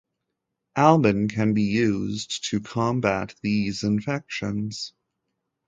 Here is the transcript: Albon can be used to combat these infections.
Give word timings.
Albon 0.75 1.31
can 1.31 1.53
be 1.53 1.61
used 1.61 2.49
to 2.49 2.59
combat 2.59 3.35
these 3.43 3.83
infections. 3.83 4.93